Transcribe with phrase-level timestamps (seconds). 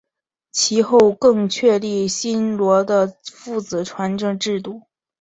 [0.51, 4.81] 其后更确立新罗的父传子继位制度。